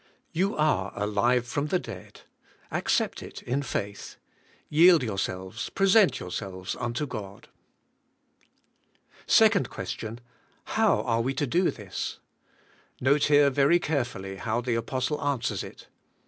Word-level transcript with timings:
You 0.31 0.57
are 0.57 0.91
alive 0.95 1.45
from 1.47 1.67
the 1.67 1.77
dead; 1.77 2.21
accept 2.71 3.21
it 3.21 3.43
in 3.43 3.61
faith. 3.61 4.15
Yield 4.67 5.03
yourselves, 5.03 5.69
present 5.69 6.19
yourselves 6.19 6.75
unto 6.75 7.05
God. 7.05 7.49
Second 9.27 9.69
question: 9.69 10.19
How 10.63 11.01
are 11.03 11.21
we 11.21 11.35
to 11.35 11.45
do 11.45 11.69
this? 11.69 12.17
Note 12.99 13.25
here 13.25 13.51
very 13.51 13.77
carefully 13.77 14.37
how 14.37 14.59
the 14.59 14.73
apostle 14.73 15.23
answers 15.23 15.61
it. 15.63 15.87